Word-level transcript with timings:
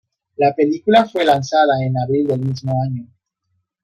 La 0.37 0.55
película 0.55 1.05
fue 1.07 1.23
lanzada 1.23 1.83
en 1.85 1.95
abril 1.95 2.25
del 2.25 2.39
mismo 2.39 2.73
año. 2.81 3.05